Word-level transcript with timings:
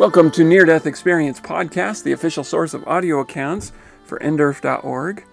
Welcome 0.00 0.30
to 0.30 0.44
Near 0.44 0.64
Death 0.64 0.86
Experience 0.86 1.40
Podcast, 1.40 2.04
the 2.04 2.12
official 2.12 2.42
source 2.42 2.72
of 2.72 2.88
audio 2.88 3.20
accounts 3.20 3.70
for 4.06 4.18
NDERF.org, 4.20 5.26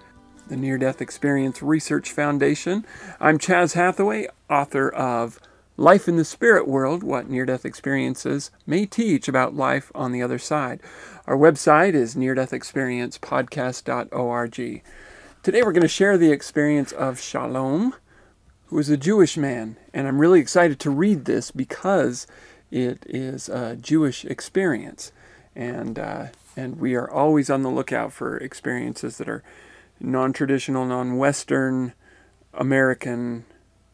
the 0.49 0.57
Near 0.57 0.77
Death 0.77 1.01
Experience 1.01 1.63
Research 1.63 2.11
Foundation. 2.11 2.85
I'm 3.17 3.39
Chaz 3.39 3.75
Hathaway, 3.75 4.27
author 4.49 4.89
of 4.89 5.39
Life 5.77 6.09
in 6.09 6.17
the 6.17 6.25
Spirit 6.25 6.67
World 6.67 7.01
What 7.01 7.29
Near 7.29 7.45
Death 7.45 7.63
Experiences 7.63 8.51
May 8.65 8.85
Teach 8.85 9.29
About 9.29 9.55
Life 9.55 9.89
on 9.95 10.11
the 10.11 10.21
Other 10.21 10.37
Side. 10.37 10.81
Our 11.27 11.37
website 11.37 11.93
is 11.93 12.15
neardeathexperiencepodcast.org. 12.15 14.83
Today 15.43 15.63
we're 15.63 15.71
going 15.71 15.81
to 15.81 15.87
share 15.87 16.17
the 16.17 16.33
experience 16.33 16.91
of 16.91 17.21
Shalom, 17.21 17.95
who 18.65 18.79
is 18.79 18.89
a 18.89 18.97
Jewish 18.97 19.37
man, 19.37 19.77
and 19.93 20.09
I'm 20.09 20.19
really 20.19 20.41
excited 20.41 20.77
to 20.81 20.89
read 20.89 21.23
this 21.23 21.51
because 21.51 22.27
it 22.71 23.05
is 23.07 23.49
a 23.49 23.75
Jewish 23.75 24.25
experience, 24.25 25.11
and 25.55 25.97
uh, 25.97 26.27
and 26.55 26.79
we 26.79 26.95
are 26.95 27.09
always 27.09 27.49
on 27.49 27.63
the 27.63 27.69
lookout 27.69 28.13
for 28.13 28.37
experiences 28.37 29.17
that 29.17 29.29
are 29.29 29.43
non-traditional, 29.99 30.85
non-Western, 30.85 31.93
American, 32.53 33.45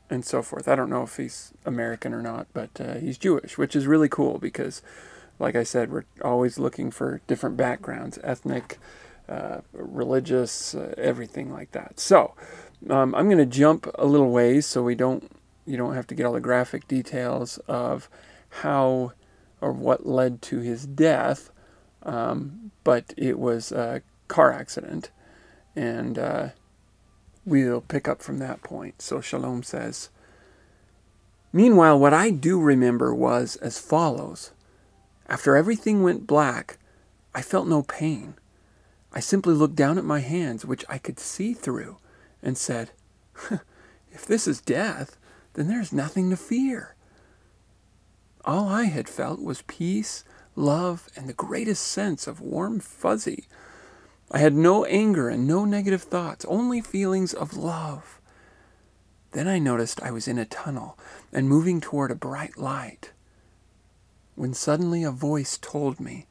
and 0.09 0.25
so 0.25 0.41
forth. 0.41 0.67
I 0.67 0.75
don't 0.75 0.89
know 0.89 1.03
if 1.03 1.17
he's 1.17 1.53
American 1.65 2.13
or 2.13 2.21
not, 2.21 2.47
but 2.53 2.69
uh, 2.79 2.95
he's 2.95 3.17
Jewish, 3.17 3.57
which 3.57 3.75
is 3.75 3.87
really 3.87 4.09
cool 4.09 4.37
because, 4.37 4.81
like 5.39 5.55
I 5.55 5.63
said, 5.63 5.91
we're 5.91 6.05
always 6.23 6.59
looking 6.59 6.91
for 6.91 7.21
different 7.27 7.57
backgrounds, 7.57 8.19
ethnic, 8.23 8.79
uh, 9.29 9.61
religious, 9.71 10.75
uh, 10.75 10.93
everything 10.97 11.51
like 11.51 11.71
that. 11.71 11.99
So 11.99 12.33
um, 12.89 13.15
I'm 13.15 13.27
going 13.27 13.37
to 13.37 13.45
jump 13.45 13.87
a 13.95 14.05
little 14.05 14.31
ways 14.31 14.65
so 14.65 14.83
we 14.83 14.95
don't 14.95 15.31
you 15.65 15.77
don't 15.77 15.95
have 15.95 16.07
to 16.07 16.15
get 16.15 16.25
all 16.25 16.33
the 16.33 16.41
graphic 16.41 16.87
details 16.87 17.57
of 17.69 18.09
how 18.61 19.13
or 19.61 19.71
what 19.71 20.05
led 20.05 20.41
to 20.43 20.59
his 20.59 20.85
death, 20.85 21.49
um, 22.03 22.71
but 22.83 23.13
it 23.17 23.39
was 23.39 23.71
a 23.71 24.01
car 24.27 24.51
accident, 24.51 25.09
and 25.75 26.19
uh, 26.19 26.49
we'll 27.45 27.81
pick 27.81 28.07
up 28.07 28.21
from 28.21 28.39
that 28.39 28.61
point. 28.61 29.01
So 29.01 29.21
Shalom 29.21 29.63
says, 29.63 30.09
Meanwhile, 31.51 31.99
what 31.99 32.13
I 32.13 32.31
do 32.31 32.59
remember 32.59 33.13
was 33.13 33.55
as 33.57 33.79
follows 33.79 34.51
After 35.27 35.55
everything 35.55 36.03
went 36.03 36.27
black, 36.27 36.77
I 37.33 37.41
felt 37.41 37.67
no 37.67 37.83
pain. 37.83 38.35
I 39.13 39.19
simply 39.19 39.53
looked 39.53 39.75
down 39.75 39.97
at 39.97 40.03
my 40.03 40.19
hands, 40.19 40.65
which 40.65 40.83
I 40.89 40.97
could 40.97 41.19
see 41.19 41.53
through, 41.53 41.97
and 42.41 42.57
said, 42.57 42.91
If 44.11 44.25
this 44.25 44.47
is 44.47 44.61
death, 44.61 45.17
then 45.53 45.67
there's 45.67 45.93
nothing 45.93 46.29
to 46.29 46.37
fear. 46.37 46.95
All 48.45 48.67
I 48.67 48.85
had 48.85 49.07
felt 49.07 49.41
was 49.41 49.61
peace, 49.63 50.23
love, 50.55 51.09
and 51.15 51.27
the 51.27 51.33
greatest 51.33 51.87
sense 51.87 52.27
of 52.27 52.41
warm 52.41 52.79
fuzzy. 52.79 53.47
I 54.31 54.39
had 54.39 54.53
no 54.53 54.83
anger 54.85 55.29
and 55.29 55.47
no 55.47 55.63
negative 55.63 56.03
thoughts, 56.03 56.43
only 56.45 56.81
feelings 56.81 57.33
of 57.33 57.55
love. 57.55 58.19
Then 59.31 59.47
I 59.47 59.59
noticed 59.59 60.01
I 60.03 60.11
was 60.11 60.27
in 60.27 60.37
a 60.37 60.45
tunnel 60.45 60.97
and 61.31 61.47
moving 61.47 61.79
toward 61.79 62.11
a 62.11 62.15
bright 62.15 62.57
light. 62.57 63.11
When 64.35 64.53
suddenly 64.53 65.03
a 65.03 65.11
voice 65.11 65.57
told 65.57 65.99
me, 65.99 66.25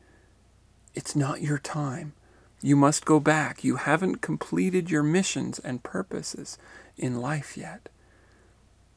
It's 0.94 1.16
not 1.16 1.40
your 1.40 1.58
time. 1.58 2.12
You 2.60 2.76
must 2.76 3.04
go 3.04 3.20
back. 3.20 3.64
You 3.64 3.76
haven't 3.76 4.20
completed 4.20 4.90
your 4.90 5.02
missions 5.02 5.58
and 5.58 5.82
purposes 5.82 6.58
in 6.96 7.20
life 7.20 7.56
yet. 7.56 7.88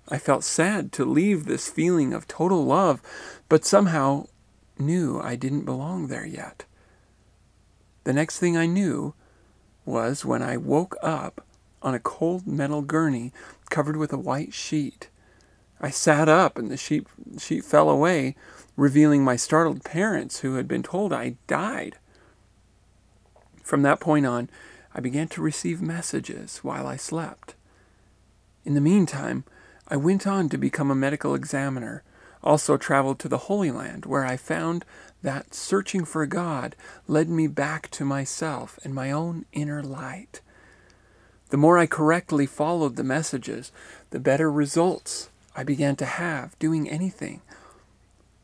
I 0.07 0.17
felt 0.17 0.43
sad 0.43 0.91
to 0.93 1.05
leave 1.05 1.45
this 1.45 1.69
feeling 1.69 2.13
of 2.13 2.27
total 2.27 2.63
love, 2.65 3.01
but 3.49 3.65
somehow 3.65 4.27
knew 4.77 5.19
I 5.19 5.35
didn't 5.35 5.65
belong 5.65 6.07
there 6.07 6.25
yet. 6.25 6.65
The 8.03 8.13
next 8.13 8.37
thing 8.37 8.55
I 8.55 8.67
knew 8.67 9.15
was 9.83 10.23
when 10.23 10.43
I 10.43 10.57
woke 10.57 10.95
up 11.01 11.43
on 11.81 11.95
a 11.95 11.99
cold 11.99 12.45
metal 12.45 12.81
gurney 12.81 13.31
covered 13.69 13.97
with 13.97 14.13
a 14.13 14.17
white 14.17 14.53
sheet. 14.53 15.09
I 15.81 15.89
sat 15.89 16.29
up 16.29 16.57
and 16.57 16.69
the 16.69 16.77
sheet, 16.77 17.07
sheet 17.39 17.65
fell 17.65 17.89
away, 17.89 18.35
revealing 18.75 19.23
my 19.23 19.35
startled 19.35 19.83
parents 19.83 20.39
who 20.39 20.55
had 20.55 20.67
been 20.67 20.83
told 20.83 21.13
I 21.13 21.35
died. 21.47 21.97
From 23.63 23.81
that 23.81 23.99
point 23.99 24.25
on, 24.25 24.49
I 24.93 24.99
began 24.99 25.27
to 25.29 25.41
receive 25.41 25.81
messages 25.81 26.59
while 26.59 26.87
I 26.87 26.95
slept. 26.95 27.55
In 28.63 28.75
the 28.75 28.81
meantime, 28.81 29.43
I 29.87 29.97
went 29.97 30.25
on 30.25 30.49
to 30.49 30.57
become 30.57 30.89
a 30.89 30.95
medical 30.95 31.35
examiner, 31.35 32.03
also 32.43 32.77
traveled 32.77 33.19
to 33.19 33.29
the 33.29 33.37
Holy 33.49 33.71
Land, 33.71 34.05
where 34.05 34.25
I 34.25 34.37
found 34.37 34.83
that 35.21 35.53
searching 35.53 36.05
for 36.05 36.25
God 36.25 36.75
led 37.07 37.29
me 37.29 37.47
back 37.47 37.89
to 37.91 38.05
myself 38.05 38.79
and 38.83 38.93
my 38.93 39.11
own 39.11 39.45
inner 39.53 39.83
light. 39.83 40.41
The 41.49 41.57
more 41.57 41.77
I 41.77 41.85
correctly 41.85 42.45
followed 42.45 42.95
the 42.95 43.03
messages, 43.03 43.71
the 44.09 44.19
better 44.19 44.51
results 44.51 45.29
I 45.55 45.63
began 45.63 45.95
to 45.97 46.05
have 46.05 46.57
doing 46.59 46.89
anything. 46.89 47.41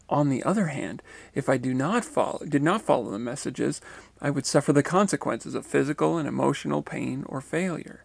On 0.09 0.29
the 0.29 0.43
other 0.43 0.67
hand, 0.67 1.01
if 1.33 1.49
I 1.49 1.57
do 1.57 1.73
not 1.73 2.03
follow, 2.05 2.39
did 2.47 2.61
not 2.61 2.81
follow 2.81 3.11
the 3.11 3.19
messages, 3.19 3.81
I 4.21 4.29
would 4.29 4.45
suffer 4.45 4.73
the 4.73 4.83
consequences 4.83 5.55
of 5.55 5.65
physical 5.65 6.17
and 6.17 6.27
emotional 6.27 6.81
pain 6.81 7.23
or 7.27 7.41
failure. 7.41 8.03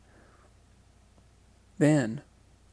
Then, 1.78 2.22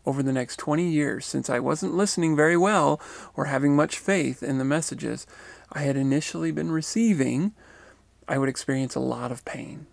over 0.05 0.21
the 0.21 0.33
next 0.33 0.57
20 0.57 0.87
years, 0.89 1.25
since 1.25 1.49
I 1.49 1.59
wasn't 1.59 1.95
listening 1.95 2.35
very 2.35 2.57
well 2.57 2.99
or 3.35 3.45
having 3.45 3.75
much 3.75 3.97
faith 3.97 4.43
in 4.43 4.57
the 4.57 4.65
messages 4.65 5.25
I 5.71 5.81
had 5.81 5.95
initially 5.95 6.51
been 6.51 6.71
receiving, 6.71 7.53
I 8.27 8.37
would 8.37 8.49
experience 8.49 8.95
a 8.95 8.99
lot 8.99 9.31
of 9.31 9.45
pain. 9.45 9.87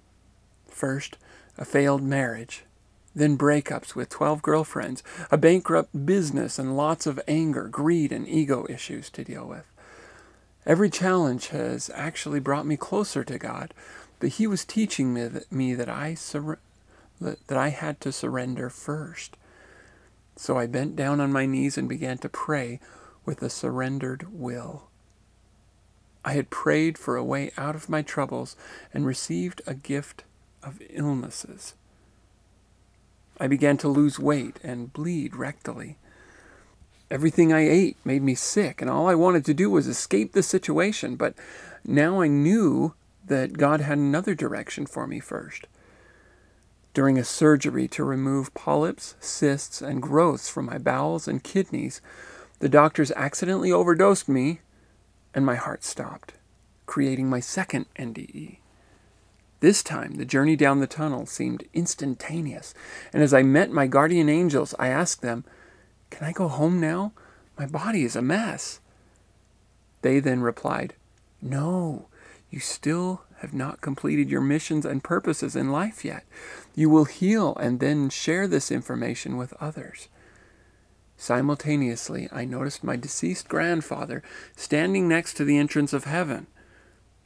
First, 0.69 1.17
a 1.59 1.65
failed 1.65 2.03
marriage, 2.03 2.65
then 3.15 3.37
breakups 3.37 3.95
with 3.95 4.09
12 4.09 4.43
girlfriends, 4.43 5.03
a 5.31 5.39
bankrupt 5.39 6.07
business, 6.07 6.59
and 6.59 6.77
lots 6.77 7.07
of 7.07 7.21
anger, 7.27 7.69
greed, 7.69 8.13
and 8.13 8.29
ego 8.29 8.67
issues 8.69 9.11
to 9.11 9.25
deal 9.25 9.47
with. 9.47 9.65
Every 10.67 10.91
challenge 10.91 11.49
has 11.49 11.91
actually 11.95 12.41
brought 12.41 12.67
me 12.67 12.77
closer 12.77 13.25
to 13.25 13.39
God, 13.39 13.75
but 14.19 14.31
He 14.31 14.47
was 14.47 14.65
teaching 14.65 15.15
me 15.15 15.27
that, 15.27 15.51
me 15.51 15.75
that 15.75 15.89
I 15.89 16.15
sur- 16.15 16.59
that 17.21 17.57
I 17.57 17.69
had 17.69 18.01
to 18.01 18.13
surrender 18.13 18.71
first. 18.71 19.37
So 20.41 20.57
I 20.57 20.67
bent 20.67 20.97
down 20.97 21.21
on 21.21 21.35
my 21.35 21.45
knees 21.45 21.77
and 21.77 21.87
began 21.87 22.17
to 22.17 22.29
pray 22.31 22.81
with 23.27 23.43
a 23.43 23.51
surrendered 23.51 24.33
will. 24.33 24.89
I 26.25 26.33
had 26.33 26.49
prayed 26.49 26.97
for 26.97 27.15
a 27.15 27.23
way 27.23 27.51
out 27.59 27.75
of 27.75 27.91
my 27.91 28.01
troubles 28.01 28.57
and 28.95 29.05
received 29.05 29.61
a 29.67 29.75
gift 29.75 30.25
of 30.63 30.81
illnesses. 30.89 31.75
I 33.39 33.49
began 33.49 33.77
to 33.79 33.89
lose 33.89 34.19
weight 34.19 34.59
and 34.65 34.95
bleed 34.95 35.33
rectally. 35.33 35.97
Everything 37.11 37.53
I 37.53 37.69
ate 37.69 37.99
made 38.03 38.23
me 38.23 38.35
sick, 38.35 38.81
and 38.81 38.91
all 38.91 39.09
I 39.09 39.15
wanted 39.15 39.45
to 39.45 39.53
do 39.53 39.69
was 39.69 39.87
escape 39.87 40.33
the 40.33 40.43
situation, 40.43 41.17
but 41.17 41.35
now 41.85 42.23
I 42.23 42.29
knew 42.29 42.95
that 43.27 43.59
God 43.59 43.83
had 43.83 43.99
another 43.99 44.35
direction 44.35 44.87
for 44.87 45.07
me 45.07 45.21
first. 45.21 45.67
During 46.93 47.19
a 47.19 47.25
surgery 47.25 47.87
to 47.89 48.05
remove 48.05 48.53
polyps, 48.53 49.15
cysts, 49.21 49.81
and 49.81 50.03
growths 50.03 50.49
from 50.49 50.67
my 50.67 50.79
bowels 50.79 51.29
and 51.29 51.43
kidneys, 51.43 52.01
the 52.59 52.69
doctors 52.69 53.13
accidentally 53.13 53.71
overdosed 53.71 54.29
me 54.29 54.61
and 55.33 55.47
my 55.47 55.55
heart 55.55 55.85
stopped, 55.85 56.35
creating 56.87 57.29
my 57.29 57.41
second 57.41 57.87
NDE. 57.97 58.59
This 59.61 59.83
time, 59.83 60.15
the 60.15 60.25
journey 60.25 60.57
down 60.57 60.81
the 60.81 60.87
tunnel 60.87 61.27
seemed 61.27 61.65
instantaneous, 61.73 62.75
and 63.13 63.23
as 63.23 63.33
I 63.33 63.43
met 63.43 63.71
my 63.71 63.87
guardian 63.87 64.29
angels, 64.29 64.75
I 64.79 64.89
asked 64.89 65.23
them, 65.23 65.45
Can 66.09 66.27
I 66.27 66.33
go 66.33 66.49
home 66.49 66.81
now? 66.81 67.13
My 67.59 67.67
body 67.67 68.05
is 68.05 68.17
a 68.17 68.23
mess. 68.23 68.81
They 70.03 70.19
then 70.19 70.41
replied, 70.41 70.95
No, 71.43 72.09
you 72.49 72.59
still 72.59 73.23
have 73.41 73.55
not 73.55 73.81
completed 73.81 74.31
your 74.31 74.41
missions 74.41 74.85
and 74.85 75.03
purposes 75.03 75.57
in 75.57 75.73
life 75.73 76.05
yet. 76.05 76.25
You 76.75 76.91
will 76.91 77.07
heal 77.07 77.57
and 77.57 77.81
then 77.81 78.11
share 78.11 78.47
this 78.47 78.71
information 78.71 79.37
with 79.37 79.55
others. 79.61 80.09
Simultaneously, 81.17 82.29
I 82.33 82.45
noticed 82.45 82.85
my 82.85 82.97
deceased 82.97 83.49
grandfather 83.49 84.23
standing 84.57 85.09
next 85.09 85.35
to 85.35 85.45
the 85.45 85.59
entrance 85.59 85.93
of 85.93 86.05
heaven. 86.05 86.47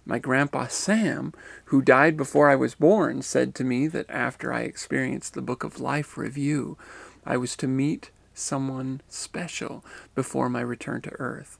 My 0.04 0.18
grandpa 0.18 0.66
Sam, 0.66 1.32
who 1.66 1.80
died 1.80 2.16
before 2.16 2.50
I 2.50 2.56
was 2.56 2.74
born, 2.74 3.22
said 3.22 3.54
to 3.56 3.64
me 3.64 3.86
that 3.88 4.10
after 4.10 4.52
I 4.52 4.60
experienced 4.62 5.34
the 5.34 5.42
Book 5.42 5.64
of 5.64 5.80
Life 5.80 6.18
review, 6.18 6.76
I 7.24 7.36
was 7.36 7.56
to 7.56 7.66
meet 7.66 8.10
someone 8.34 9.00
special 9.08 9.84
before 10.14 10.48
my 10.48 10.60
return 10.60 11.00
to 11.02 11.12
Earth. 11.20 11.58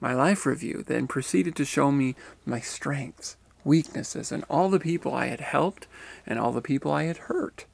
My 0.00 0.14
life 0.14 0.46
review 0.46 0.82
then 0.86 1.06
proceeded 1.06 1.54
to 1.56 1.64
show 1.64 1.92
me 1.92 2.16
my 2.46 2.60
strengths, 2.60 3.36
weaknesses, 3.64 4.32
and 4.32 4.44
all 4.48 4.70
the 4.70 4.80
people 4.80 5.14
I 5.14 5.26
had 5.26 5.40
helped 5.40 5.86
and 6.26 6.38
all 6.38 6.52
the 6.52 6.62
people 6.62 6.90
I 6.90 7.04
had 7.04 7.18
hurt. 7.18 7.66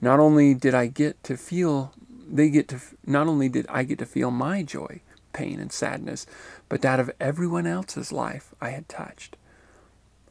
Not 0.00 0.20
only 0.20 0.54
did 0.54 0.74
I 0.74 0.86
get 0.86 1.22
to 1.24 1.36
feel, 1.36 1.92
they 2.08 2.48
get 2.48 2.68
to, 2.68 2.80
not 3.04 3.26
only 3.26 3.48
did 3.48 3.66
I 3.68 3.82
get 3.82 3.98
to 3.98 4.06
feel 4.06 4.30
my 4.30 4.62
joy, 4.62 5.00
pain 5.32 5.58
and 5.58 5.72
sadness, 5.72 6.26
but 6.68 6.82
that 6.82 7.00
of 7.00 7.10
everyone 7.18 7.66
else's 7.66 8.12
life 8.12 8.54
I 8.60 8.70
had 8.70 8.88
touched. 8.88 9.36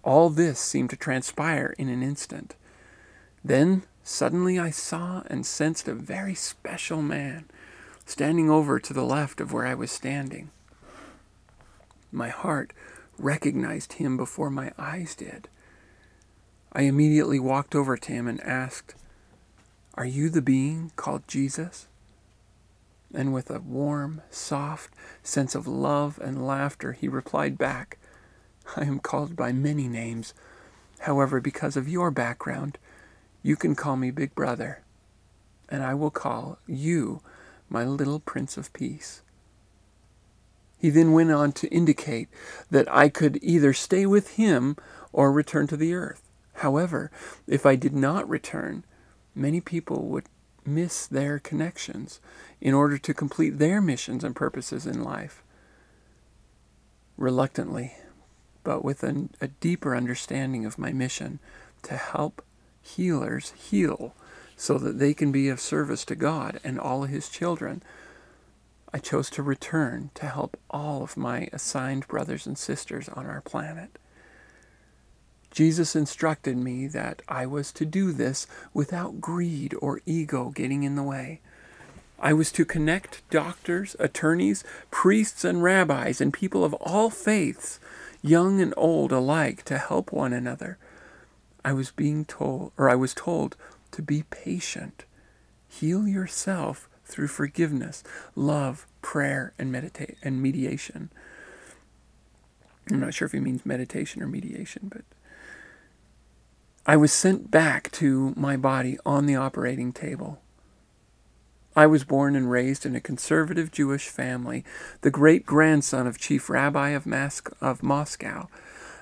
All 0.03 0.29
this 0.29 0.59
seemed 0.59 0.91
to 0.91 0.97
transpire 0.97 1.73
in 1.77 1.89
an 1.89 2.03
instant. 2.03 2.55
Then 3.43 3.83
suddenly 4.03 4.57
I 4.57 4.69
saw 4.69 5.23
and 5.27 5.45
sensed 5.45 5.87
a 5.87 5.93
very 5.93 6.35
special 6.35 7.01
man 7.01 7.45
standing 8.05 8.49
over 8.49 8.79
to 8.79 8.93
the 8.93 9.03
left 9.03 9.41
of 9.41 9.51
where 9.51 9.65
I 9.65 9.73
was 9.73 9.91
standing. 9.91 10.51
My 12.15 12.29
heart 12.29 12.71
recognized 13.17 13.93
him 13.93 14.15
before 14.15 14.49
my 14.49 14.71
eyes 14.77 15.15
did. 15.15 15.49
I 16.71 16.83
immediately 16.83 17.41
walked 17.41 17.75
over 17.75 17.97
to 17.97 18.11
him 18.11 18.25
and 18.25 18.39
asked, 18.39 18.95
Are 19.95 20.05
you 20.05 20.29
the 20.29 20.41
being 20.41 20.93
called 20.95 21.27
Jesus? 21.27 21.87
And 23.13 23.33
with 23.33 23.51
a 23.51 23.59
warm, 23.59 24.21
soft 24.29 24.93
sense 25.23 25.55
of 25.55 25.67
love 25.67 26.17
and 26.23 26.47
laughter, 26.47 26.93
he 26.93 27.09
replied 27.09 27.57
back, 27.57 27.97
I 28.77 28.85
am 28.85 28.99
called 28.99 29.35
by 29.35 29.51
many 29.51 29.89
names. 29.89 30.33
However, 30.99 31.41
because 31.41 31.75
of 31.75 31.89
your 31.89 32.11
background, 32.11 32.77
you 33.43 33.57
can 33.57 33.75
call 33.75 33.97
me 33.97 34.09
Big 34.09 34.33
Brother, 34.33 34.83
and 35.67 35.83
I 35.83 35.93
will 35.95 36.11
call 36.11 36.59
you 36.65 37.21
my 37.67 37.83
little 37.83 38.21
Prince 38.21 38.55
of 38.55 38.71
Peace. 38.71 39.21
He 40.85 40.91
then 40.91 41.13
went 41.13 41.31
on 41.31 41.51
to 41.53 41.73
indicate 41.73 42.29
that 42.69 42.87
I 42.93 43.09
could 43.09 43.39
either 43.41 43.73
stay 43.73 44.05
with 44.05 44.35
him 44.35 44.77
or 45.11 45.31
return 45.31 45.65
to 45.65 45.75
the 45.75 45.95
earth. 45.95 46.21
However, 46.57 47.09
if 47.47 47.65
I 47.65 47.75
did 47.75 47.95
not 47.95 48.29
return, 48.29 48.83
many 49.33 49.61
people 49.61 50.03
would 50.09 50.25
miss 50.63 51.07
their 51.07 51.39
connections 51.39 52.19
in 52.61 52.75
order 52.75 52.99
to 52.99 53.15
complete 53.15 53.57
their 53.57 53.81
missions 53.81 54.23
and 54.23 54.35
purposes 54.35 54.85
in 54.85 55.03
life. 55.03 55.41
Reluctantly, 57.17 57.95
but 58.63 58.85
with 58.85 59.03
a, 59.03 59.29
a 59.41 59.47
deeper 59.47 59.95
understanding 59.95 60.67
of 60.67 60.77
my 60.77 60.93
mission 60.93 61.39
to 61.81 61.97
help 61.97 62.45
healers 62.79 63.53
heal 63.57 64.13
so 64.55 64.77
that 64.77 64.99
they 64.99 65.15
can 65.15 65.31
be 65.31 65.49
of 65.49 65.59
service 65.59 66.05
to 66.05 66.15
God 66.15 66.59
and 66.63 66.79
all 66.79 67.05
His 67.05 67.27
children, 67.27 67.81
I 68.95 68.99
chose 68.99 69.29
to 69.31 69.43
return 69.43 70.11
to 70.13 70.25
help 70.25 70.55
all 70.69 71.03
of 71.03 71.17
my 71.17 71.49
assigned 71.51 72.07
brothers 72.07 72.47
and 72.47 72.57
sisters 72.57 73.09
on 73.09 73.25
our 73.25 73.41
planet. 73.41 73.99
Jesus 75.51 75.97
instructed 75.97 76.55
me 76.55 76.87
that 76.87 77.21
I 77.27 77.45
was 77.45 77.73
to 77.73 77.85
do 77.85 78.13
this 78.13 78.47
without 78.73 79.19
greed 79.19 79.75
or 79.81 79.99
ego 80.05 80.49
getting 80.49 80.83
in 80.83 80.95
the 80.95 81.03
way. 81.03 81.41
I 82.21 82.31
was 82.31 82.53
to 82.53 82.63
connect 82.63 83.29
doctors, 83.29 83.97
attorneys, 83.99 84.63
priests, 84.91 85.43
and 85.43 85.61
rabbis, 85.61 86.21
and 86.21 86.31
people 86.31 86.63
of 86.63 86.73
all 86.75 87.09
faiths, 87.09 87.81
young 88.21 88.61
and 88.61 88.73
old 88.77 89.11
alike, 89.11 89.63
to 89.63 89.77
help 89.77 90.13
one 90.13 90.31
another. 90.31 90.77
I 91.65 91.73
was 91.73 91.91
being 91.91 92.23
told, 92.23 92.71
or 92.77 92.89
I 92.89 92.95
was 92.95 93.13
told, 93.13 93.57
to 93.91 94.01
be 94.01 94.23
patient. 94.29 95.03
Heal 95.67 96.07
yourself 96.07 96.87
through 97.05 97.27
forgiveness, 97.27 98.03
love, 98.35 98.87
prayer, 99.01 99.53
and 99.57 99.71
meditate 99.71 100.17
and 100.23 100.41
mediation. 100.41 101.11
I'm 102.91 102.99
not 102.99 103.13
sure 103.13 103.25
if 103.25 103.31
he 103.31 103.39
means 103.39 103.65
meditation 103.65 104.21
or 104.21 104.27
mediation, 104.27 104.91
but 104.93 105.03
I 106.85 106.97
was 106.97 107.11
sent 107.11 107.49
back 107.49 107.91
to 107.93 108.33
my 108.35 108.57
body 108.57 108.97
on 109.05 109.25
the 109.25 109.35
operating 109.35 109.91
table. 109.91 110.39
I 111.75 111.87
was 111.87 112.03
born 112.03 112.35
and 112.35 112.49
raised 112.49 112.85
in 112.85 112.95
a 112.95 113.01
conservative 113.01 113.71
Jewish 113.71 114.07
family, 114.07 114.63
the 115.01 115.11
great 115.11 115.45
grandson 115.45 116.07
of 116.07 116.19
Chief 116.19 116.49
Rabbi 116.49 116.89
of, 116.89 117.05
Mas- 117.05 117.41
of 117.59 117.83
Moscow. 117.83 118.47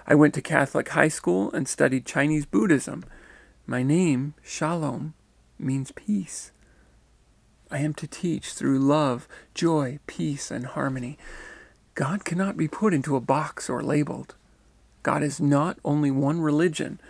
I 0.08 0.16
went 0.16 0.34
to 0.36 0.42
Catholic 0.42 0.90
high 0.90 1.10
school 1.10 1.52
and 1.52 1.68
studied 1.68 2.06
Chinese 2.06 2.46
Buddhism. 2.46 3.06
My 3.68 3.84
name, 3.84 4.34
Shalom, 4.44 5.14
means 5.60 5.92
peace. 5.92 6.52
I 7.74 7.80
am 7.80 7.96
to 7.96 8.08
teach 8.08 8.54
through 8.54 8.78
love, 8.78 9.28
joy, 9.56 9.98
peace, 10.06 10.52
and 10.52 10.68
harmony. 10.68 11.18
God 11.96 12.24
cannot 12.24 12.56
be 12.56 12.68
put 12.68 12.94
into 12.94 13.16
a 13.16 13.20
box 13.20 13.68
or 13.68 13.82
labeled. 13.82 14.36
God 15.02 15.24
is 15.24 15.42
not 15.42 15.80
only 15.84 16.12
one 16.12 16.40
religion, 16.40 17.02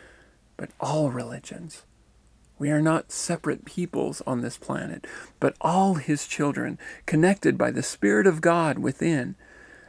but 0.56 0.70
all 0.80 1.12
religions. 1.12 1.84
We 2.58 2.72
are 2.72 2.82
not 2.82 3.12
separate 3.12 3.66
peoples 3.66 4.22
on 4.26 4.40
this 4.40 4.56
planet, 4.58 5.06
but 5.42 5.58
all 5.60 5.96
His 5.96 6.26
children, 6.28 6.80
connected 7.06 7.58
by 7.58 7.70
the 7.70 7.84
Spirit 7.84 8.26
of 8.26 8.40
God 8.40 8.80
within. 8.80 9.36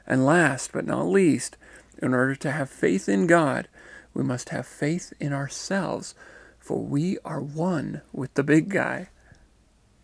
And 0.09 0.27
last 0.27 0.73
but 0.73 0.87
not 0.87 1.07
least, 1.07 1.57
in 2.03 2.13
order 2.13 2.35
to 2.35 2.51
have 2.51 2.69
faith 2.69 3.09
in 3.09 3.29
God, 3.29 3.69
we 4.13 4.25
must 4.25 4.49
have 4.49 4.67
faith 4.67 5.13
in 5.21 5.33
ourselves, 5.33 6.17
for 6.59 6.81
we 6.81 7.17
are 7.25 7.41
one 7.41 8.03
with 8.13 8.35
the 8.35 8.43
big 8.43 8.71
guy. 8.71 9.11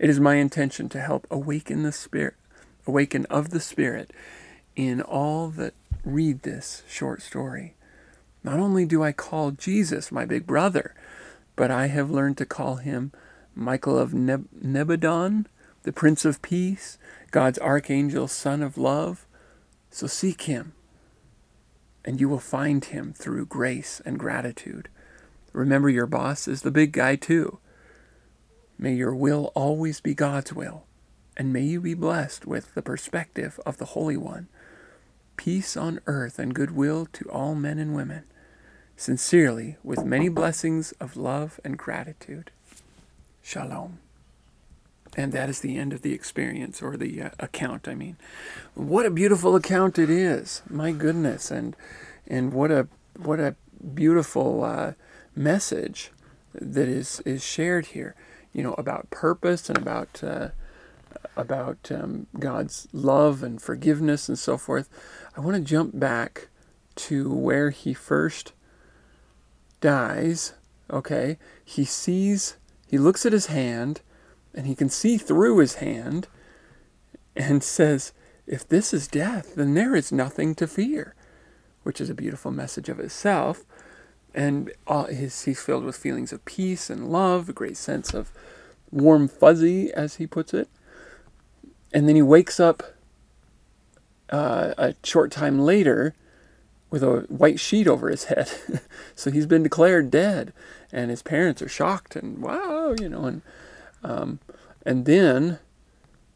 It 0.00 0.08
is 0.08 0.18
my 0.18 0.36
intention 0.36 0.88
to 0.88 1.00
help 1.00 1.26
awaken 1.30 1.82
the 1.82 1.92
Spirit, 1.92 2.34
awaken 2.86 3.26
of 3.26 3.50
the 3.50 3.60
Spirit 3.60 4.10
in 4.74 5.02
all 5.02 5.50
that 5.50 5.74
read 6.06 6.40
this 6.40 6.82
short 6.88 7.20
story. 7.20 7.74
Not 8.42 8.58
only 8.58 8.86
do 8.86 9.02
I 9.02 9.12
call 9.12 9.50
Jesus 9.50 10.10
my 10.10 10.24
big 10.24 10.46
brother, 10.46 10.94
but 11.54 11.70
I 11.70 11.88
have 11.88 12.10
learned 12.10 12.38
to 12.38 12.46
call 12.46 12.76
him 12.76 13.12
Michael 13.54 13.98
of 13.98 14.14
Neb- 14.14 14.48
Nebadon, 14.58 15.44
the 15.82 15.92
Prince 15.92 16.24
of 16.24 16.40
Peace, 16.40 16.96
God's 17.30 17.58
Archangel, 17.58 18.26
Son 18.26 18.62
of 18.62 18.78
Love. 18.78 19.26
So 19.90 20.06
seek 20.06 20.42
him, 20.42 20.72
and 22.06 22.18
you 22.18 22.30
will 22.30 22.38
find 22.38 22.86
him 22.86 23.12
through 23.12 23.44
grace 23.44 24.00
and 24.06 24.18
gratitude. 24.18 24.88
Remember, 25.52 25.90
your 25.90 26.06
boss 26.06 26.48
is 26.48 26.62
the 26.62 26.70
big 26.70 26.92
guy, 26.92 27.16
too. 27.16 27.58
May 28.82 28.94
your 28.94 29.14
will 29.14 29.52
always 29.54 30.00
be 30.00 30.14
God's 30.14 30.54
will, 30.54 30.84
and 31.36 31.52
may 31.52 31.60
you 31.60 31.82
be 31.82 31.92
blessed 31.92 32.46
with 32.46 32.74
the 32.74 32.80
perspective 32.80 33.60
of 33.66 33.76
the 33.76 33.84
Holy 33.84 34.16
One 34.16 34.48
peace 35.36 35.76
on 35.76 36.00
earth 36.06 36.38
and 36.38 36.54
goodwill 36.54 37.06
to 37.12 37.24
all 37.30 37.54
men 37.54 37.78
and 37.78 37.94
women. 37.94 38.24
Sincerely, 38.96 39.76
with 39.82 40.04
many 40.04 40.30
blessings 40.30 40.92
of 40.92 41.16
love 41.16 41.60
and 41.62 41.78
gratitude. 41.78 42.50
Shalom. 43.42 43.98
And 45.14 45.32
that 45.32 45.50
is 45.50 45.60
the 45.60 45.78
end 45.78 45.92
of 45.92 46.00
the 46.00 46.14
experience 46.14 46.82
or 46.82 46.96
the 46.96 47.22
uh, 47.22 47.30
account, 47.38 47.86
I 47.86 47.94
mean. 47.94 48.16
What 48.74 49.04
a 49.04 49.10
beautiful 49.10 49.56
account 49.56 49.98
it 49.98 50.08
is. 50.08 50.62
My 50.70 50.92
goodness. 50.92 51.50
And 51.50 51.76
and 52.26 52.54
what 52.54 52.70
a 52.70 52.88
what 53.16 53.40
a 53.40 53.56
beautiful 53.94 54.64
uh, 54.64 54.92
message 55.36 56.12
that 56.54 56.88
is 56.88 57.20
is 57.20 57.42
shared 57.42 57.86
here, 57.86 58.14
you 58.52 58.62
know, 58.62 58.74
about 58.74 59.10
purpose 59.10 59.68
and 59.68 59.78
about 59.78 60.22
uh, 60.22 60.48
about 61.36 61.90
um, 61.90 62.26
God's 62.38 62.88
love 62.92 63.42
and 63.42 63.60
forgiveness 63.60 64.28
and 64.28 64.38
so 64.38 64.56
forth, 64.56 64.88
I 65.36 65.40
want 65.40 65.56
to 65.56 65.62
jump 65.62 65.98
back 65.98 66.48
to 66.96 67.32
where 67.32 67.70
he 67.70 67.94
first 67.94 68.52
dies. 69.80 70.54
Okay, 70.90 71.38
he 71.64 71.84
sees, 71.84 72.56
he 72.86 72.98
looks 72.98 73.24
at 73.24 73.32
his 73.32 73.46
hand, 73.46 74.00
and 74.54 74.66
he 74.66 74.74
can 74.74 74.88
see 74.88 75.16
through 75.16 75.58
his 75.58 75.76
hand, 75.76 76.26
and 77.36 77.62
says, 77.62 78.12
If 78.46 78.68
this 78.68 78.92
is 78.92 79.06
death, 79.06 79.54
then 79.54 79.74
there 79.74 79.94
is 79.94 80.10
nothing 80.10 80.54
to 80.56 80.66
fear, 80.66 81.14
which 81.82 82.00
is 82.00 82.10
a 82.10 82.14
beautiful 82.14 82.50
message 82.50 82.88
of 82.88 82.98
itself. 82.98 83.64
And 84.34 84.72
all 84.86 85.04
his, 85.04 85.42
he's 85.42 85.60
filled 85.60 85.84
with 85.84 85.96
feelings 85.96 86.32
of 86.32 86.44
peace 86.44 86.88
and 86.88 87.10
love, 87.10 87.48
a 87.48 87.52
great 87.52 87.76
sense 87.76 88.14
of 88.14 88.30
warm 88.90 89.28
fuzzy, 89.28 89.92
as 89.92 90.16
he 90.16 90.26
puts 90.26 90.54
it 90.54 90.68
and 91.92 92.08
then 92.08 92.16
he 92.16 92.22
wakes 92.22 92.60
up 92.60 92.82
uh, 94.30 94.74
a 94.78 94.94
short 95.02 95.30
time 95.30 95.58
later 95.58 96.14
with 96.88 97.02
a 97.02 97.20
white 97.28 97.60
sheet 97.60 97.86
over 97.86 98.08
his 98.08 98.24
head. 98.24 98.50
so 99.14 99.30
he's 99.30 99.46
been 99.46 99.62
declared 99.62 100.10
dead, 100.10 100.52
and 100.92 101.10
his 101.10 101.22
parents 101.22 101.62
are 101.62 101.68
shocked 101.68 102.16
and 102.16 102.38
wow, 102.38 102.94
you 103.00 103.08
know, 103.08 103.24
and 103.24 103.42
um, 104.02 104.40
and 104.86 105.04
then 105.04 105.58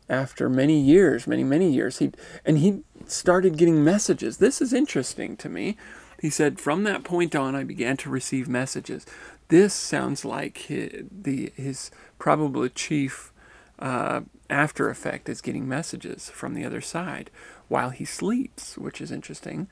after 0.09 0.49
many 0.49 0.79
years, 0.79 1.27
many 1.27 1.45
many 1.45 1.71
years, 1.71 1.99
he 1.99 2.13
and 2.45 2.59
he 2.59 2.83
started 3.07 3.57
getting 3.57 3.83
messages. 3.83 4.39
This 4.39 4.61
is 4.61 4.73
interesting 4.73 5.37
to 5.39 5.49
me. 5.49 5.77
He 6.25 6.31
said, 6.31 6.59
from 6.59 6.85
that 6.85 7.04
point 7.04 7.37
on, 7.37 7.54
I 7.54 7.64
began 7.64 7.99
to 7.99 8.09
receive 8.09 8.49
messages. 8.49 9.04
This 9.49 9.75
sounds 9.75 10.25
like 10.25 10.57
his, 10.57 11.04
the 11.12 11.52
his 11.54 11.90
probably 12.19 12.71
chief 12.71 13.31
uh, 13.78 14.23
after 14.49 14.88
effect 14.88 15.28
is 15.28 15.43
getting 15.43 15.69
messages 15.69 16.31
from 16.31 16.54
the 16.54 16.64
other 16.64 16.81
side 16.81 17.31
while 17.69 17.90
he 17.90 18.07
sleeps, 18.07 18.78
which 18.78 19.02
is 19.02 19.12
interesting. 19.12 19.69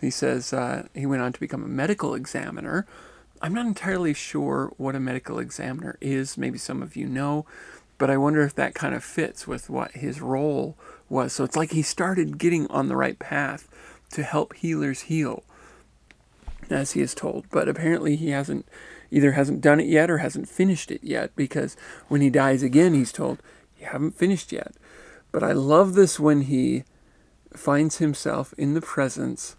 He 0.00 0.08
says 0.08 0.54
uh, 0.54 0.88
he 0.94 1.04
went 1.04 1.20
on 1.20 1.34
to 1.34 1.40
become 1.40 1.64
a 1.64 1.68
medical 1.68 2.14
examiner. 2.14 2.86
I'm 3.42 3.52
not 3.52 3.66
entirely 3.66 4.14
sure 4.14 4.72
what 4.78 4.96
a 4.96 5.00
medical 5.00 5.38
examiner 5.38 5.98
is. 6.00 6.38
Maybe 6.38 6.56
some 6.56 6.82
of 6.82 6.96
you 6.96 7.08
know, 7.08 7.44
but 7.98 8.08
I 8.08 8.16
wonder 8.16 8.40
if 8.40 8.54
that 8.54 8.74
kind 8.74 8.94
of 8.94 9.04
fits 9.04 9.46
with 9.46 9.68
what 9.68 9.90
his 9.92 10.22
role 10.22 10.78
was. 11.10 11.34
So 11.34 11.44
it's 11.44 11.56
like 11.56 11.72
he 11.72 11.82
started 11.82 12.38
getting 12.38 12.66
on 12.68 12.88
the 12.88 12.96
right 12.96 13.18
path 13.18 13.68
to 14.12 14.22
help 14.22 14.54
healers 14.54 15.02
heal, 15.02 15.44
as 16.70 16.92
he 16.92 17.00
is 17.00 17.14
told. 17.14 17.46
But 17.50 17.68
apparently 17.68 18.16
he 18.16 18.30
hasn't 18.30 18.66
either 19.10 19.32
hasn't 19.32 19.60
done 19.60 19.80
it 19.80 19.86
yet 19.86 20.10
or 20.10 20.18
hasn't 20.18 20.48
finished 20.48 20.90
it 20.90 21.02
yet 21.02 21.34
because 21.34 21.76
when 22.08 22.20
he 22.20 22.30
dies 22.30 22.62
again, 22.62 22.94
he's 22.94 23.12
told, 23.12 23.42
You 23.78 23.86
haven't 23.86 24.16
finished 24.16 24.52
yet. 24.52 24.74
But 25.32 25.42
I 25.42 25.52
love 25.52 25.94
this 25.94 26.18
when 26.18 26.42
he 26.42 26.84
finds 27.54 27.98
himself 27.98 28.54
in 28.56 28.74
the 28.74 28.80
presence 28.80 29.56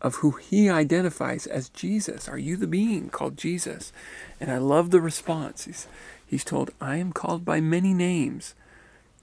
of 0.00 0.16
who 0.16 0.32
he 0.32 0.68
identifies 0.68 1.46
as 1.46 1.68
Jesus. 1.68 2.28
Are 2.28 2.38
you 2.38 2.56
the 2.56 2.66
being 2.66 3.08
called 3.08 3.38
Jesus? 3.38 3.92
And 4.40 4.50
I 4.50 4.58
love 4.58 4.90
the 4.90 5.00
response. 5.00 5.64
He's, 5.64 5.86
he's 6.26 6.44
told, 6.44 6.72
I 6.80 6.96
am 6.96 7.12
called 7.12 7.44
by 7.44 7.60
many 7.60 7.94
names, 7.94 8.54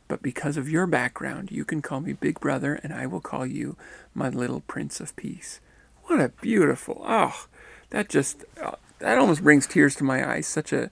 but 0.08 0.22
because 0.22 0.56
of 0.56 0.70
your 0.70 0.88
background, 0.88 1.52
you 1.52 1.66
can 1.66 1.82
call 1.82 2.00
me 2.00 2.14
Big 2.14 2.40
Brother, 2.40 2.76
and 2.82 2.94
I 2.94 3.06
will 3.06 3.20
call 3.20 3.46
you 3.46 3.76
my 4.16 4.30
little 4.30 4.62
Prince 4.62 5.00
of 5.02 5.16
Peace. 5.16 5.60
What 6.10 6.22
a 6.22 6.30
beautiful, 6.30 7.04
oh, 7.06 7.46
that 7.92 8.10
just, 8.10 8.44
uh, 8.60 8.78
that 8.98 9.20
almost 9.20 9.44
brings 9.44 9.68
tears 9.68 9.96
to 9.98 10.04
my 10.04 10.28
eyes. 10.28 10.48
Such 10.48 10.74
a 10.74 10.90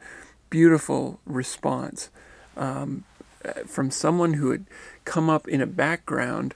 beautiful 0.51 1.19
response 1.25 2.11
um, 2.55 3.03
from 3.65 3.89
someone 3.89 4.35
who 4.35 4.51
had 4.51 4.65
come 5.05 5.27
up 5.27 5.47
in 5.47 5.59
a 5.59 5.65
background 5.65 6.53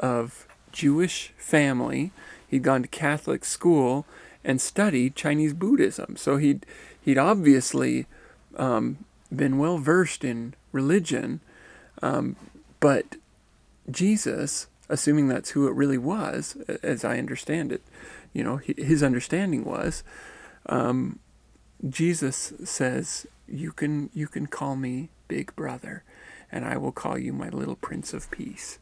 of 0.00 0.48
Jewish 0.72 1.32
family. 1.38 2.10
He'd 2.48 2.64
gone 2.64 2.82
to 2.82 2.88
Catholic 2.88 3.44
school 3.44 4.06
and 4.42 4.60
studied 4.60 5.14
Chinese 5.14 5.54
Buddhism. 5.54 6.16
So 6.16 6.36
he'd 6.36 6.66
he'd 7.00 7.16
obviously 7.16 8.06
um, 8.56 9.04
been 9.32 9.56
well 9.56 9.78
versed 9.78 10.24
in 10.24 10.54
religion, 10.72 11.38
um, 12.02 12.34
but 12.80 13.14
Jesus, 13.88 14.66
assuming 14.90 15.28
that's 15.28 15.50
who 15.50 15.66
it 15.66 15.74
really 15.74 15.98
was, 15.98 16.56
as 16.82 17.04
I 17.04 17.18
understand 17.18 17.72
it, 17.72 17.82
you 18.32 18.44
know, 18.44 18.56
his 18.58 19.02
understanding 19.02 19.64
was, 19.64 20.02
um, 20.66 21.18
Jesus 21.88 22.52
says, 22.64 23.26
"You 23.48 23.72
can 23.72 24.10
you 24.12 24.28
can 24.28 24.46
call 24.46 24.76
me 24.76 25.08
Big 25.28 25.56
Brother, 25.56 26.02
and 26.52 26.64
I 26.64 26.76
will 26.76 26.92
call 26.92 27.16
you 27.18 27.32
my 27.32 27.48
little 27.48 27.76
Prince 27.76 28.12
of 28.12 28.30
Peace." 28.30 28.78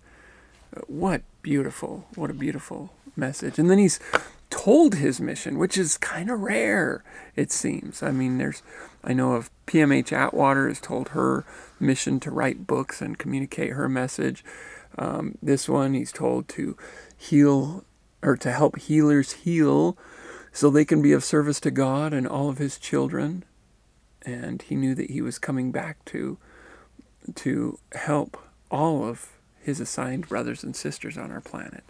Uh, 0.76 0.80
what 0.86 1.22
beautiful, 1.42 2.06
what 2.14 2.30
a 2.30 2.34
beautiful 2.34 2.92
message. 3.16 3.58
And 3.58 3.70
then 3.70 3.78
he's 3.78 4.00
told 4.50 4.94
his 4.96 5.20
mission, 5.20 5.58
which 5.58 5.76
is 5.76 5.98
kind 5.98 6.30
of 6.30 6.40
rare, 6.40 7.02
it 7.36 7.52
seems. 7.52 8.02
I 8.02 8.10
mean, 8.10 8.38
there's, 8.38 8.62
I 9.04 9.12
know 9.12 9.32
of 9.32 9.50
PMH 9.66 10.12
Atwater 10.12 10.68
has 10.68 10.80
told 10.80 11.10
her 11.10 11.44
mission 11.78 12.20
to 12.20 12.30
write 12.30 12.66
books 12.66 13.00
and 13.02 13.18
communicate 13.18 13.72
her 13.72 13.88
message. 13.88 14.44
Um, 14.98 15.38
this 15.40 15.68
one, 15.68 15.94
he's 15.94 16.12
told 16.12 16.48
to 16.48 16.76
heal 17.16 17.84
or 18.22 18.36
to 18.36 18.50
help 18.50 18.78
healers 18.78 19.32
heal 19.32 19.96
so 20.52 20.68
they 20.68 20.84
can 20.84 21.00
be 21.00 21.12
of 21.12 21.22
service 21.22 21.60
to 21.60 21.70
God 21.70 22.12
and 22.12 22.26
all 22.26 22.48
of 22.48 22.58
his 22.58 22.78
children. 22.78 23.44
And 24.22 24.60
he 24.60 24.74
knew 24.74 24.94
that 24.96 25.10
he 25.10 25.22
was 25.22 25.38
coming 25.38 25.70
back 25.70 26.04
to 26.06 26.36
to 27.34 27.78
help 27.92 28.36
all 28.70 29.04
of 29.04 29.28
his 29.60 29.80
assigned 29.80 30.28
brothers 30.28 30.64
and 30.64 30.74
sisters 30.74 31.16
on 31.16 31.30
our 31.30 31.40
planet. 31.40 31.84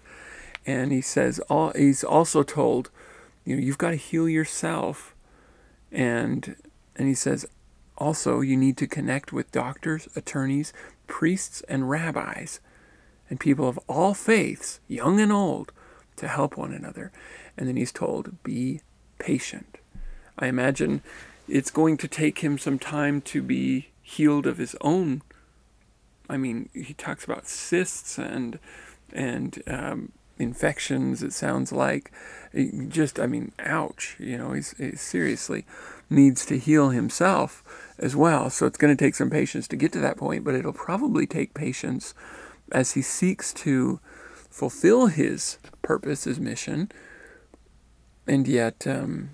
And 0.67 0.93
he 0.93 1.01
says 1.01 1.39
all 1.49 1.73
he's 1.75 2.05
also 2.05 2.43
told, 2.43 2.91
you 3.45 3.57
know, 3.57 3.63
you've 3.63 3.79
got 3.79 3.91
to 3.91 3.97
heal 3.97 4.29
yourself 4.29 5.15
and 5.91 6.57
and 6.95 7.09
he 7.09 7.15
says 7.15 7.47
also 7.97 8.43
you 8.43 8.57
need 8.57 8.77
to 8.77 8.87
connect 8.87 9.33
with 9.33 9.51
doctors, 9.51 10.09
attorneys, 10.15 10.75
priests 11.07 11.63
and 11.69 11.89
rabbis 11.89 12.61
and 13.31 13.41
people 13.41 13.69
of 13.69 13.79
all 13.89 14.15
faiths, 14.15 14.81
young 14.89 15.21
and 15.21 15.33
old, 15.33 15.73
to 16.17 16.29
help 16.29 16.57
one 16.57 16.73
another. 16.73 17.13
And 17.57 17.69
then 17.69 17.77
he's 17.77 17.93
told, 17.93 18.43
be 18.43 18.81
patient. 19.19 19.79
I 20.39 20.47
imagine 20.47 21.03
it's 21.49 21.71
going 21.71 21.97
to 21.99 22.09
take 22.09 22.41
him 22.41 22.59
some 22.59 22.79
time 22.79 23.21
to 23.23 23.43
be 23.43 23.91
healed 24.03 24.47
of 24.47 24.59
his 24.59 24.77
own. 24.81 25.23
I 26.29 26.37
mean, 26.37 26.69
he 26.75 26.95
talks 26.95 27.25
about 27.25 27.49
cysts 27.49 28.19
and 28.19 28.59
and 29.13 29.63
um, 29.67 30.13
infections. 30.39 31.23
It 31.23 31.33
sounds 31.33 31.73
like 31.73 32.13
just, 32.89 33.19
I 33.19 33.27
mean, 33.27 33.53
ouch. 33.59 34.17
You 34.19 34.39
know, 34.39 34.53
he's, 34.53 34.73
he 34.79 34.95
seriously 34.97 35.65
needs 36.11 36.45
to 36.47 36.59
heal 36.59 36.91
himself 36.91 37.63
as 37.99 38.15
well. 38.15 38.51
So 38.51 38.67
it's 38.67 38.79
going 38.79 38.95
to 38.95 39.05
take 39.05 39.15
some 39.15 39.31
patience 39.31 39.67
to 39.69 39.77
get 39.77 39.93
to 39.93 40.01
that 40.01 40.17
point, 40.17 40.45
but 40.45 40.55
it'll 40.55 40.73
probably 40.73 41.27
take 41.27 41.55
patience 41.55 42.15
as 42.73 42.93
he 42.93 43.03
seeks 43.03 43.53
to 43.55 44.01
fulfill 44.51 45.07
his 45.07 45.59
purpose, 45.83 46.25
his 46.25 46.41
mission, 46.41 46.91
and 48.27 48.47
yet 48.47 48.87
um, 48.87 49.31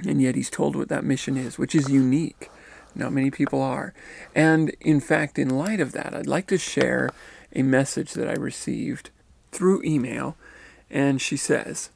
and 0.00 0.20
yet 0.20 0.34
he's 0.34 0.50
told 0.50 0.76
what 0.76 0.88
that 0.88 1.04
mission 1.04 1.36
is, 1.36 1.58
which 1.58 1.74
is 1.74 1.88
unique. 1.88 2.50
Not 2.94 3.12
many 3.12 3.30
people 3.30 3.62
are. 3.62 3.94
And 4.34 4.70
in 4.80 5.00
fact, 5.00 5.38
in 5.38 5.50
light 5.50 5.80
of 5.80 5.92
that, 5.92 6.14
I'd 6.14 6.26
like 6.26 6.46
to 6.48 6.58
share 6.58 7.10
a 7.54 7.62
message 7.62 8.12
that 8.12 8.28
I 8.28 8.34
received 8.34 9.10
through 9.52 9.82
email. 9.82 10.36
And 10.90 11.20
she 11.20 11.36
says, 11.36 11.90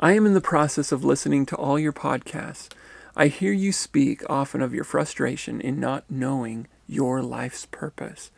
I 0.00 0.12
am 0.12 0.26
in 0.26 0.34
the 0.34 0.40
process 0.40 0.92
of 0.92 1.04
listening 1.04 1.46
to 1.46 1.56
all 1.56 1.78
your 1.78 1.92
podcasts. 1.92 2.68
I 3.16 3.26
hear 3.28 3.52
you 3.52 3.72
speak 3.72 4.22
often 4.30 4.62
of 4.62 4.74
your 4.74 4.84
frustration 4.84 5.60
in 5.60 5.80
not 5.80 6.04
knowing 6.08 6.68
your 6.86 7.20
life's 7.22 7.66
purpose. 7.66 8.30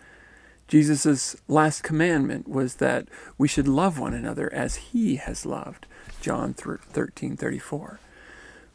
Jesus' 0.71 1.35
last 1.49 1.83
commandment 1.83 2.47
was 2.47 2.77
that 2.77 3.09
we 3.37 3.49
should 3.49 3.67
love 3.67 3.99
one 3.99 4.15
another 4.15 4.53
as 4.55 4.77
he 4.77 5.17
has 5.17 5.45
loved. 5.45 5.85
John 6.21 6.55
13 6.55 7.37
34. 7.37 7.99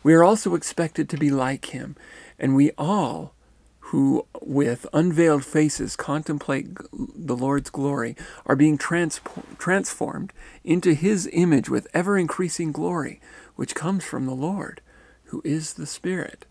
We 0.04 0.14
are 0.14 0.24
also 0.24 0.56
expected 0.56 1.08
to 1.08 1.18
be 1.18 1.30
like 1.30 1.68
him, 1.68 1.96
and 2.38 2.54
we 2.54 2.72
all 2.78 3.34
who 3.80 4.28
with 4.42 4.86
unveiled 4.92 5.46
faces 5.46 5.96
contemplate 5.96 6.68
the 6.92 7.38
Lord's 7.38 7.70
glory 7.70 8.18
are 8.46 8.58
being 8.58 8.78
transformed 8.78 10.34
into 10.66 10.94
his 10.94 11.30
image 11.32 11.70
with 11.70 11.88
ever 11.94 12.18
increasing 12.18 12.74
glory, 12.74 13.22
which 13.56 13.74
comes 13.74 14.04
from 14.04 14.26
the 14.26 14.36
Lord, 14.36 14.82
who 15.26 15.42
is 15.46 15.76
the 15.76 15.86
Spirit. 15.86 16.46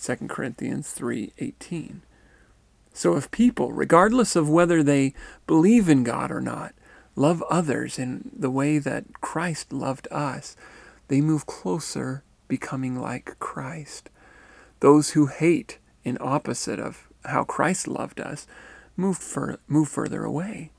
2 0.00 0.28
Corinthians 0.28 0.92
3:18. 0.92 2.02
So 2.94 3.16
if 3.16 3.30
people, 3.32 3.72
regardless 3.72 4.36
of 4.36 4.48
whether 4.48 4.82
they 4.82 5.14
believe 5.48 5.88
in 5.88 6.04
God 6.04 6.30
or 6.30 6.40
not, 6.40 6.74
love 7.16 7.42
others 7.50 7.98
in 7.98 8.30
the 8.34 8.50
way 8.50 8.78
that 8.78 9.20
Christ 9.20 9.72
loved 9.72 10.06
us, 10.10 10.56
they 11.08 11.20
move 11.20 11.44
closer, 11.44 12.22
becoming 12.48 12.98
like 12.98 13.36
Christ. 13.40 14.10
Those 14.78 15.10
who 15.10 15.26
hate, 15.26 15.78
in 16.04 16.16
opposite 16.20 16.78
of 16.78 17.08
how 17.24 17.42
Christ 17.42 17.88
loved 17.88 18.20
us, 18.20 18.46
move, 18.96 19.18
fur- 19.18 19.58
move 19.66 19.88
further 19.88 20.24
away. 20.24 20.70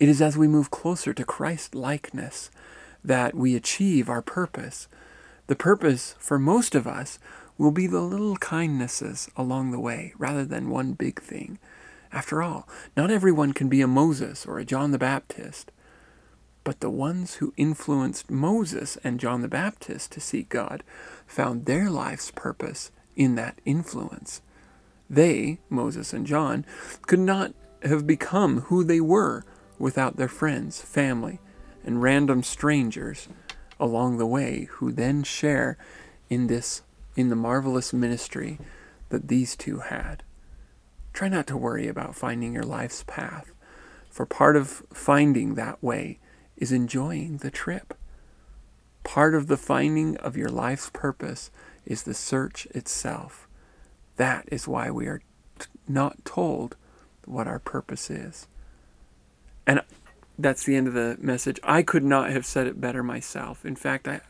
It 0.00 0.08
is 0.08 0.22
as 0.22 0.38
we 0.38 0.48
move 0.48 0.70
closer 0.70 1.12
to 1.12 1.24
Christ 1.24 1.74
likeness 1.74 2.50
that 3.04 3.34
we 3.34 3.54
achieve 3.54 4.08
our 4.08 4.22
purpose. 4.22 4.88
The 5.48 5.56
purpose 5.56 6.14
for 6.18 6.38
most 6.38 6.74
of 6.74 6.86
us 6.86 7.18
will 7.58 7.70
be 7.70 7.86
the 7.86 8.00
little 8.00 8.36
kindnesses 8.36 9.28
along 9.36 9.70
the 9.70 9.80
way 9.80 10.12
rather 10.18 10.44
than 10.44 10.68
one 10.68 10.92
big 10.92 11.20
thing. 11.20 11.58
After 12.12 12.42
all, 12.42 12.68
not 12.96 13.10
everyone 13.10 13.52
can 13.52 13.68
be 13.68 13.80
a 13.80 13.86
Moses 13.86 14.46
or 14.46 14.58
a 14.58 14.64
John 14.64 14.90
the 14.90 14.98
Baptist. 14.98 15.72
But 16.64 16.80
the 16.80 16.90
ones 16.90 17.34
who 17.34 17.54
influenced 17.56 18.30
Moses 18.30 18.98
and 19.04 19.20
John 19.20 19.40
the 19.40 19.48
Baptist 19.48 20.12
to 20.12 20.20
seek 20.20 20.48
God 20.48 20.82
found 21.26 21.66
their 21.66 21.90
life's 21.90 22.30
purpose 22.30 22.90
in 23.14 23.34
that 23.36 23.60
influence. 23.64 24.42
They, 25.08 25.58
Moses 25.70 26.12
and 26.12 26.26
John, 26.26 26.66
could 27.06 27.20
not 27.20 27.54
have 27.82 28.06
become 28.06 28.62
who 28.62 28.82
they 28.82 29.00
were 29.00 29.44
without 29.78 30.16
their 30.16 30.28
friends, 30.28 30.80
family, 30.80 31.38
and 31.84 32.02
random 32.02 32.42
strangers 32.42 33.28
along 33.78 34.18
the 34.18 34.26
way 34.26 34.68
who 34.72 34.90
then 34.90 35.22
share 35.22 35.78
in 36.28 36.46
this 36.48 36.82
in 37.16 37.30
the 37.30 37.36
marvelous 37.36 37.92
ministry 37.92 38.58
that 39.08 39.28
these 39.28 39.56
two 39.56 39.78
had. 39.80 40.22
Try 41.12 41.28
not 41.28 41.46
to 41.46 41.56
worry 41.56 41.88
about 41.88 42.14
finding 42.14 42.52
your 42.52 42.62
life's 42.62 43.02
path, 43.06 43.50
for 44.10 44.26
part 44.26 44.56
of 44.56 44.82
finding 44.92 45.54
that 45.54 45.82
way 45.82 46.18
is 46.56 46.72
enjoying 46.72 47.38
the 47.38 47.50
trip. 47.50 47.94
Part 49.02 49.34
of 49.34 49.46
the 49.46 49.56
finding 49.56 50.16
of 50.18 50.36
your 50.36 50.48
life's 50.48 50.90
purpose 50.90 51.50
is 51.86 52.02
the 52.02 52.14
search 52.14 52.66
itself. 52.66 53.48
That 54.16 54.48
is 54.52 54.68
why 54.68 54.90
we 54.90 55.06
are 55.06 55.22
t- 55.58 55.66
not 55.88 56.24
told 56.24 56.76
what 57.24 57.46
our 57.46 57.58
purpose 57.58 58.10
is. 58.10 58.46
And 59.66 59.82
that's 60.38 60.64
the 60.64 60.76
end 60.76 60.88
of 60.88 60.94
the 60.94 61.16
message. 61.20 61.60
I 61.62 61.82
could 61.82 62.04
not 62.04 62.30
have 62.30 62.44
said 62.44 62.66
it 62.66 62.80
better 62.80 63.02
myself. 63.02 63.64
In 63.64 63.76
fact, 63.76 64.06
I, 64.08 64.20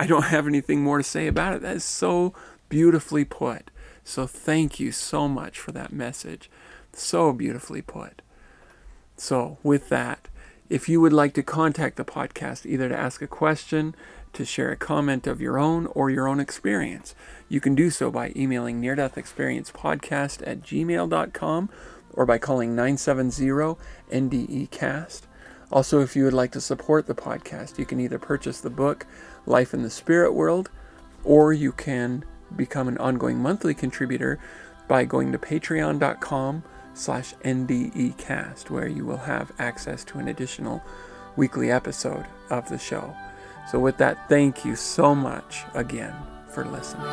I 0.00 0.06
don't 0.06 0.24
have 0.24 0.46
anything 0.46 0.82
more 0.82 0.96
to 0.96 1.04
say 1.04 1.26
about 1.26 1.52
it. 1.52 1.60
That 1.60 1.76
is 1.76 1.84
so 1.84 2.32
beautifully 2.70 3.26
put. 3.26 3.70
So 4.02 4.26
thank 4.26 4.80
you 4.80 4.92
so 4.92 5.28
much 5.28 5.58
for 5.58 5.72
that 5.72 5.92
message. 5.92 6.50
So 6.94 7.34
beautifully 7.34 7.82
put. 7.82 8.22
So, 9.18 9.58
with 9.62 9.90
that, 9.90 10.28
if 10.70 10.88
you 10.88 11.02
would 11.02 11.12
like 11.12 11.34
to 11.34 11.42
contact 11.42 11.96
the 11.96 12.04
podcast, 12.06 12.64
either 12.64 12.88
to 12.88 12.96
ask 12.96 13.20
a 13.20 13.26
question, 13.26 13.94
to 14.32 14.46
share 14.46 14.70
a 14.70 14.76
comment 14.76 15.26
of 15.26 15.42
your 15.42 15.58
own, 15.58 15.84
or 15.88 16.08
your 16.08 16.26
own 16.26 16.40
experience, 16.40 17.14
you 17.50 17.60
can 17.60 17.74
do 17.74 17.90
so 17.90 18.10
by 18.10 18.32
emailing 18.34 18.80
near 18.80 18.94
death 18.94 19.18
experience 19.18 19.70
podcast 19.70 20.40
at 20.48 20.62
gmail.com 20.62 21.68
or 22.14 22.24
by 22.24 22.38
calling 22.38 22.74
970 22.74 23.76
NDE 24.10 24.70
cast. 24.70 25.26
Also, 25.72 26.00
if 26.00 26.16
you 26.16 26.24
would 26.24 26.32
like 26.32 26.52
to 26.52 26.60
support 26.60 27.06
the 27.06 27.14
podcast, 27.14 27.78
you 27.78 27.86
can 27.86 28.00
either 28.00 28.18
purchase 28.18 28.60
the 28.60 28.70
book 28.70 29.06
Life 29.46 29.72
in 29.72 29.82
the 29.82 29.90
Spirit 29.90 30.34
World 30.34 30.70
or 31.24 31.52
you 31.52 31.72
can 31.72 32.24
become 32.56 32.88
an 32.88 32.98
ongoing 32.98 33.38
monthly 33.38 33.74
contributor 33.74 34.38
by 34.88 35.04
going 35.04 35.30
to 35.32 35.38
patreon.com 35.38 36.64
slash 36.94 37.34
ndecast 37.44 38.70
where 38.70 38.88
you 38.88 39.04
will 39.04 39.16
have 39.16 39.52
access 39.58 40.04
to 40.04 40.18
an 40.18 40.28
additional 40.28 40.82
weekly 41.36 41.70
episode 41.70 42.26
of 42.50 42.68
the 42.68 42.78
show. 42.78 43.14
So 43.70 43.78
with 43.78 43.98
that, 43.98 44.28
thank 44.28 44.64
you 44.64 44.74
so 44.74 45.14
much 45.14 45.62
again 45.74 46.14
for 46.48 46.64
listening. 46.64 47.06